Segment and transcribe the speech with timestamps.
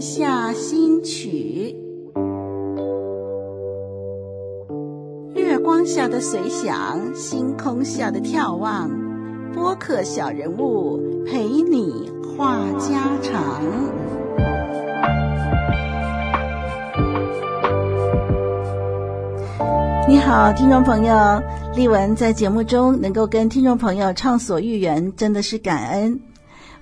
[0.00, 1.74] 下新曲，
[5.34, 8.88] 月光下的随想，星空下的眺望，
[9.52, 13.60] 播客小人物陪你话家常。
[20.08, 21.42] 你好，听众朋友，
[21.74, 26.20] 丽文在节目中能够跟听众朋友畅所欲言，真的是感恩。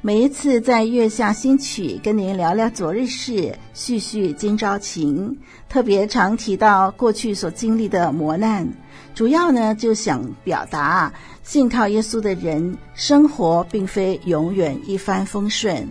[0.03, 5.37] 每一次在月下新曲跟您聊聊昨日事，叙叙今朝情，
[5.69, 8.69] 特别常提到过去所经历的磨难，
[9.15, 15.89] 主要呢就想表达，信靠耶稣的人生活并非永远一帆风顺，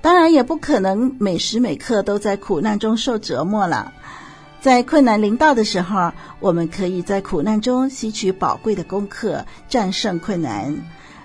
[0.00, 3.92] 当然也不可能每时每刻都在苦难中受折磨了。
[4.60, 10.74] 在困难临到的时候，我们可以在苦难中吸取宝贵的功课，战胜困难。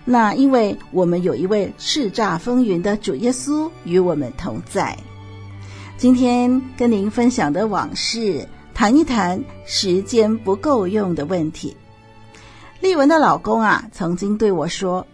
[0.05, 4.97] 那因为我们有一位叱咤风云的主耶稣与我们同在。
[5.97, 11.75] 今天跟您分享的往事，谈一谈时间不够用的问题。
[12.81, 15.07] 丽文的老公啊，曾经对我说：“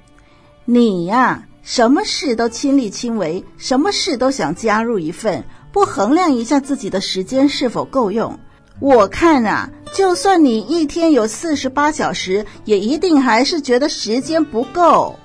[0.65, 8.39] 你呀，什么事都亲力亲为，什么事都想加入一份，不衡量一下自己的时间是否够用。
[8.79, 15.17] 我看啊。”就算你一天有四十八小时，也一定还是觉得时间不够。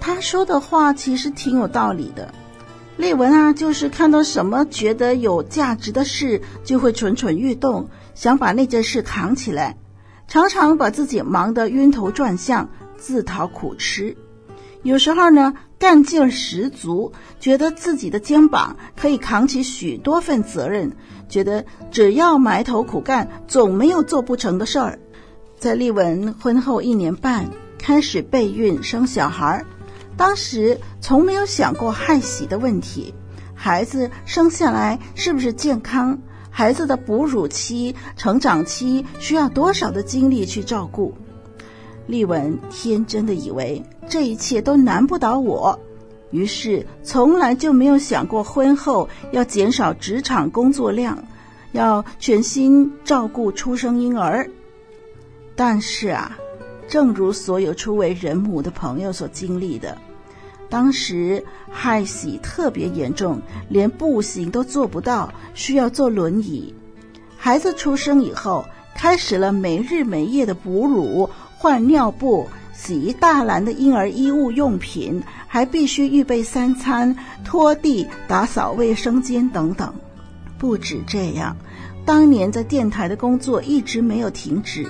[0.00, 2.32] 他说的话其实挺有道理的。
[2.96, 9.76] 丽文啊，就是看到什么觉得有价值的事，就会蠢蠢欲动，想把那件事扛起来，
[10.26, 14.16] 常常把自己忙得晕头转向，自讨苦吃。
[14.86, 20.92] 有时候呢，干劲十足，觉得自己的肩膀可以扛起许多份责任。
[21.28, 25.00] 觉得只要埋头苦干，总没有做不成的事儿。
[25.58, 29.64] 在丽文婚后一年半，开始备孕生小孩，
[30.16, 33.12] 当时从没有想过害喜的问题。
[33.56, 36.20] 孩子生下来是不是健康？
[36.48, 41.12] 孩子的哺乳期、成长期需要多少的精力去照顾？
[42.06, 45.78] 丽文天真的以为这一切都难不倒我。
[46.30, 51.22] 于是，从来就没有想过婚后要减少职场工作量，
[51.72, 54.48] 要全心照顾出生婴儿。
[55.54, 56.36] 但是啊，
[56.88, 59.96] 正如所有初为人母的朋友所经历的，
[60.68, 66.74] 当时害喜特别严重，连步行都做不到，需要坐轮椅。
[67.38, 68.64] 孩子出生以后，
[68.94, 72.46] 开始了没日没夜的哺乳、换尿布。
[72.78, 79.94] 洗一大篮的婴儿衣物用品，还必须预备三餐、拖地、打扫卫生间等等。
[80.58, 81.56] 不止这样，
[82.04, 84.86] 当年在电台的工作一直没有停止，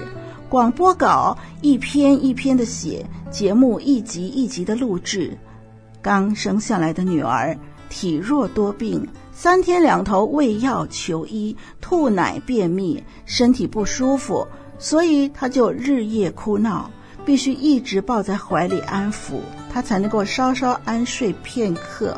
[0.48, 5.38] 广播稿一篇一篇的写，节目一集一集的录制。
[6.02, 7.56] 刚生下来的女儿
[7.88, 14.44] 体弱多病，三天两头喂药求医，吐奶便秘，身体不舒服，
[14.78, 16.90] 所以他就日夜哭闹。
[17.24, 19.40] 必须一直抱在怀里安抚
[19.72, 22.16] 他，才能够稍稍安睡片刻。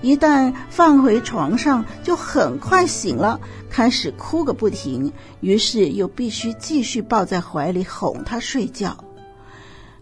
[0.00, 3.38] 一旦放回床上，就很快醒了，
[3.68, 5.12] 开始哭个不停。
[5.40, 9.04] 于是又必须继续抱在怀里哄他睡觉。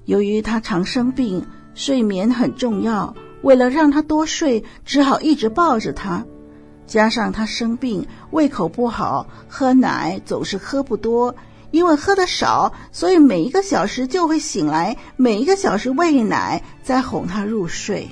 [0.04, 3.16] 由于他常生病，睡眠很重要。
[3.42, 6.24] 为了让他多睡，只好一直抱着他。
[6.86, 11.34] 加上他生病，胃口不好，喝奶总是喝不多。
[11.70, 18.08] 因为喝的少，所以每一个小时就会醒来，每一个小时喂奶，再哄他入睡，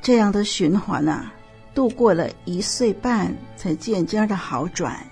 [0.00, 1.32] 这样的循环呢、啊，
[1.74, 5.06] 度过了一岁半，才渐渐的好转。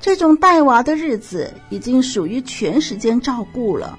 [0.00, 3.98] 这种带娃的日子已经属于全时间照顾了，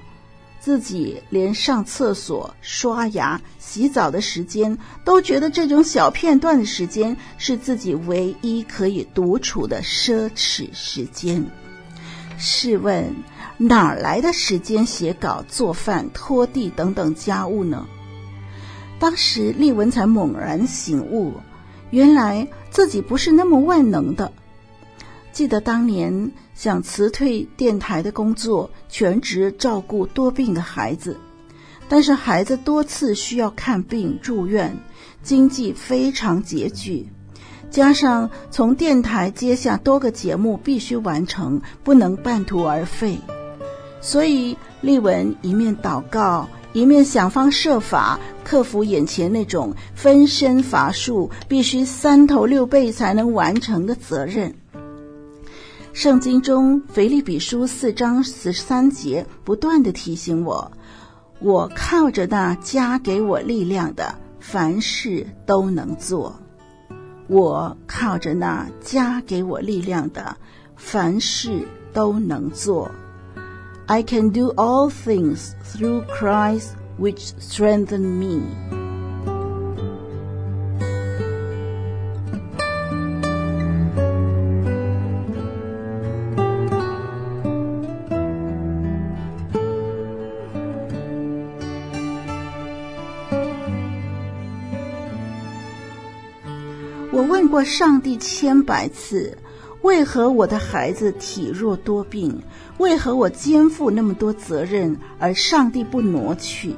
[0.60, 11.44] 自己连上厕所、刷牙、洗澡的时间，都觉得这种小片段的时间是自己唯一可以独处的奢侈时间。
[12.38, 13.16] 试问，
[13.58, 17.86] 哪儿来的时间写稿、做饭、拖地等等家务呢？
[19.00, 21.34] 当时丽文才猛然醒悟，
[21.92, 24.32] 原来自己不是那么万能的。
[25.32, 31.18] 记得当年想辞退电台的工作，全职照顾多病的孩子，
[31.90, 34.78] 但是孩子多次需要看病住院，
[35.22, 37.10] 经济非常拮据。
[37.76, 43.20] 加上从电台接下多个节目必须完成，不能半途而废，
[44.00, 54.56] 所以丽文一面祷告，一面想方设法克服眼前那种分身乏术、必须三头六臂才能完成的责任。
[55.92, 60.72] 圣经中腓立比书四章十三节不断地提醒我：
[61.42, 66.40] 我靠着那加给我力量的，凡事都能做。
[67.28, 70.38] 我靠着那加给我力量的，
[70.76, 72.92] 凡事都能做。
[73.88, 76.70] I can do all things through Christ
[77.00, 78.85] which strengthen me.
[97.16, 99.38] 我问过上帝千百次，
[99.84, 102.38] 为何我的孩子体弱多病？
[102.78, 106.76] 为何我肩负那么多责任，而上帝不挪去？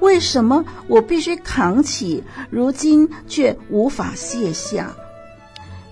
[0.00, 2.20] 为什么我必须扛起，
[2.50, 4.92] 如今却无法卸下？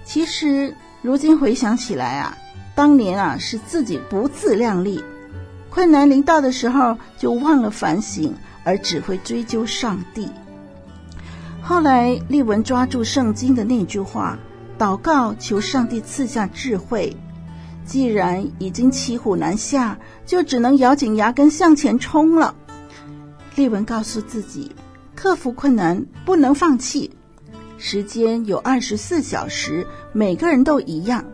[0.05, 2.37] 其实，如今回想起来啊，
[2.75, 5.01] 当年啊是自己不自量力，
[5.71, 8.35] 困难临到的时候就忘了反省，
[8.65, 10.29] 而只会追究上帝。
[11.61, 14.39] 后来，丽文抓住圣经的那句话，
[14.79, 17.15] 祷告求上帝赐下智慧。
[17.85, 22.55] 既然已经骑虎难下，就只能咬紧牙根向前冲了。
[23.55, 24.73] 丽文告诉自己，
[25.15, 27.11] 克服困难不能放弃。
[27.77, 31.25] 时间有二十四小时，每个人都一样。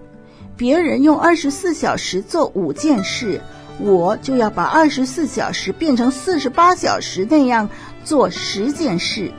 [0.56, 3.40] 别人用二十四小时做五件事，
[3.78, 7.68] 我就要把二十四小时变成四十八小时那样
[8.04, 9.32] 做十件事。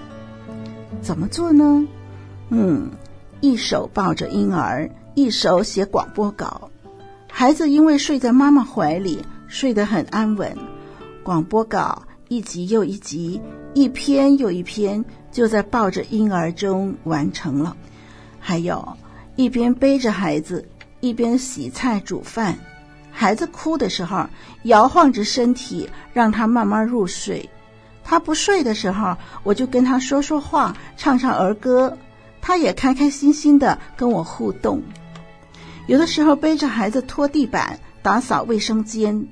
[1.05, 1.87] 怎么做呢？
[2.49, 2.89] 嗯，
[3.39, 6.71] 一手抱着婴儿，一手写广播稿。
[7.31, 10.57] 孩子因为睡在妈妈怀里，睡得很安稳。
[11.21, 13.39] 广播稿一集又一集，
[13.75, 17.77] 一篇又一篇，就在抱着婴儿中完成了。
[18.39, 18.97] 还有，
[19.35, 20.67] 一边背着孩子，
[21.01, 22.57] 一边洗菜煮饭。
[23.11, 24.25] 孩子哭的时候，
[24.63, 27.47] 摇晃着身体，让他慢慢入睡。
[28.05, 31.97] 他不睡的时候，我就跟他说说话，唱唱儿歌，
[32.39, 34.81] 他也开开心心的跟我互动。
[35.87, 39.27] 有的时候背着孩子拖地板、打扫卫生间，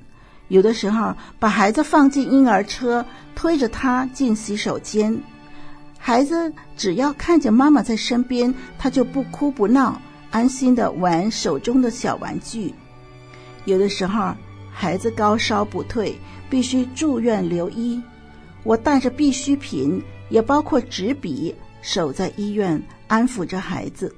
[0.47, 3.05] 有的时候把孩子放进婴儿车，
[3.35, 5.17] 推着他进洗手间。
[5.99, 12.73] 孩子只要看见妈妈在身边，他就不哭不闹，安心的玩手中的小玩具。
[13.65, 14.33] 有的时候
[14.71, 16.19] 孩子高烧不退，
[16.49, 18.01] 必须住院留医。
[18.63, 24.13] 我带着必需品，也包括纸笔，守在医院安抚着孩子。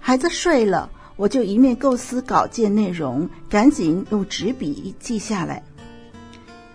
[0.00, 5.62] 孩子睡了，我就一面构思稿件内容，赶紧用纸笔记下来。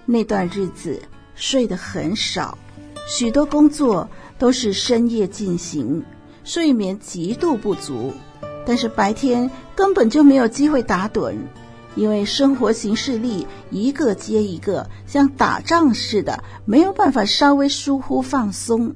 [0.06, 1.01] 那段日子
[1.36, 2.57] 睡得很少，
[3.06, 6.01] 许多工作都是深夜进行，
[6.45, 8.13] 睡眠极度不足。
[8.66, 11.36] 但是白天根本就没有机会打盹。
[11.98, 18.94] 因为生活行事历一个接一个，像打仗似的，没有办法稍微疏忽放松，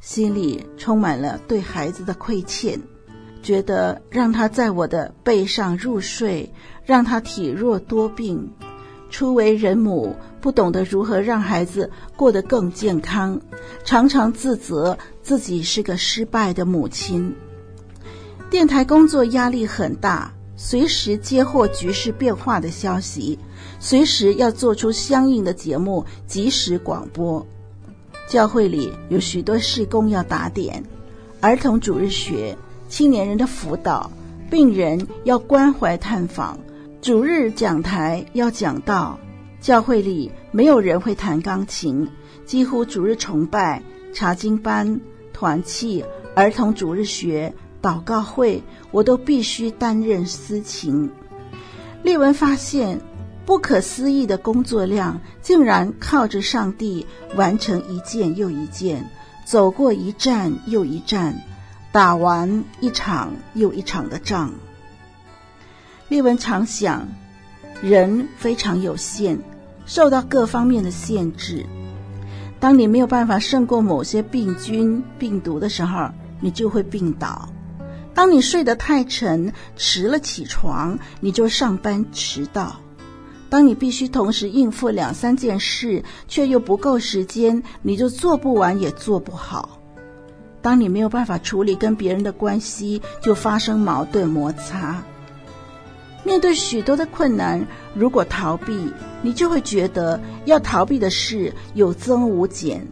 [0.00, 2.80] 心里充满了对孩子的亏欠，
[3.42, 6.52] 觉得让他在我的背上入睡，
[6.86, 8.52] 让他体弱多病。
[9.10, 13.40] 初为人母，不懂得如何让孩子过得更健康，
[13.82, 17.34] 常常自责自己是个失败的母亲。
[18.48, 20.34] 电台工作压力很大。
[20.60, 23.38] 随时接获局势变化的消息，
[23.78, 27.46] 随时要做出相应的节目，及时广播。
[28.26, 30.82] 教会里有许多事工要打点，
[31.40, 34.10] 儿童主日学、青年人的辅导、
[34.50, 36.58] 病人要关怀探访、
[37.00, 39.18] 主日讲台要讲道。
[39.60, 42.08] 教会里没有人会弹钢琴，
[42.44, 43.80] 几乎主日崇拜、
[44.12, 45.00] 查经班、
[45.32, 47.54] 团契、儿童主日学。
[47.80, 51.10] 祷告会，我都必须担任司琴。
[52.02, 53.00] 列文发现，
[53.44, 57.06] 不可思议的工作量，竟然靠着上帝
[57.36, 59.08] 完成一件又一件，
[59.44, 61.40] 走过一站又一站，
[61.90, 64.52] 打完一场又一场的仗。
[66.08, 67.06] 列文常想，
[67.82, 69.38] 人非常有限，
[69.86, 71.66] 受到各方面的限制。
[72.60, 77.48] 当你没有办法胜过某些病菌、病毒的时候，你就会病倒。
[78.18, 82.74] 当你睡得太沉，迟了起床，你就上班迟到；
[83.48, 89.68] 当你必须同时应付两三件事，却又不够时间，你就做不完也做不好；
[90.60, 95.00] 当你没有办法处理跟别人的关系，就发生矛盾摩擦。
[96.24, 102.84] 面对许多的困难，如果逃避，你就会觉得要逃避的事有增无减，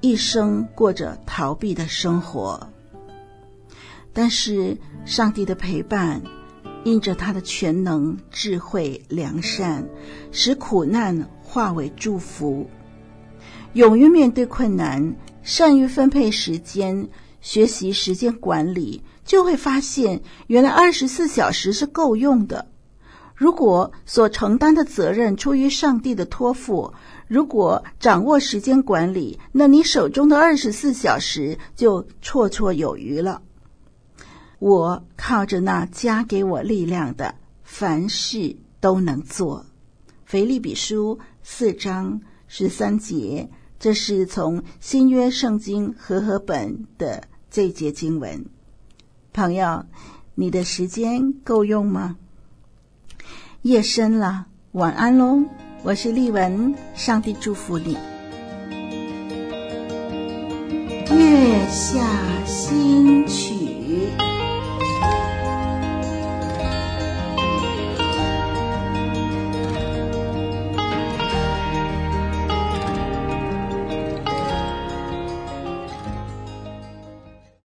[0.00, 2.64] 一生过着逃避的生活。
[4.12, 6.20] 但是上帝的陪伴，
[6.84, 9.88] 因着他的全能、智慧、良善，
[10.30, 12.68] 使苦难化为祝福。
[13.74, 17.08] 勇于面对困难，善于分配时间，
[17.40, 22.66] 学习时间管理，就会发现原来二十四小时是够用的。
[23.34, 26.92] 如果所承担的责任出于上帝的托付，
[27.26, 33.40] 如果掌握时间管理，那你手中的二十四小时就绰绰有余了。
[34.62, 39.66] 我靠着那加给我力量的，凡事都能做。
[40.24, 43.50] 腓立比书四章十三节，
[43.80, 48.46] 这是从新约圣经和合本的这节经文。
[49.32, 49.84] 朋友，
[50.36, 52.16] 你的时间够用吗？
[53.62, 55.42] 夜深了，晚安喽！
[55.82, 57.98] 我是丽文，上帝祝福你。
[61.10, 63.51] 月下新曲。